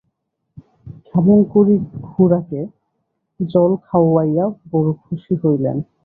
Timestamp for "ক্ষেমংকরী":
1.07-1.75